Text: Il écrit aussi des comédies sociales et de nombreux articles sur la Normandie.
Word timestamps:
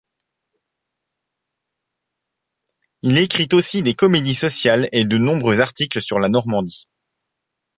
Il 3.03 3.19
écrit 3.19 3.47
aussi 3.53 3.83
des 3.83 3.93
comédies 3.93 4.33
sociales 4.33 4.89
et 4.93 5.05
de 5.05 5.19
nombreux 5.19 5.61
articles 5.61 6.01
sur 6.01 6.17
la 6.19 6.27
Normandie. 6.27 6.87